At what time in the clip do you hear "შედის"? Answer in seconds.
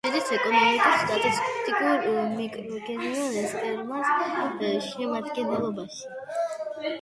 0.05-0.29